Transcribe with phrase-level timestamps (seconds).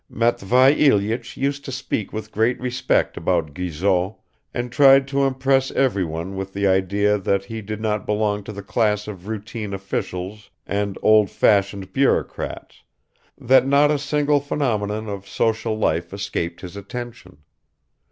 [0.09, 4.15] Matvei Ilyich used to speak with great respect about Guizot,
[4.51, 8.63] and tried to impress everyone with the idea that he did not belong to the
[8.63, 12.81] class of routine officials and old fashioned bureaucrats,
[13.37, 17.37] that not a single phenomenon of social life escaped his attention